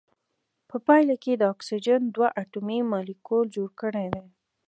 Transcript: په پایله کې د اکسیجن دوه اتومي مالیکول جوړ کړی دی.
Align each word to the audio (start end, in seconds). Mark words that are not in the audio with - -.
په 0.69 0.75
پایله 0.87 1.15
کې 1.23 1.33
د 1.37 1.43
اکسیجن 1.53 2.01
دوه 2.15 2.27
اتومي 2.41 2.79
مالیکول 2.91 3.45
جوړ 3.55 3.69
کړی 3.81 4.07
دی. 4.15 4.25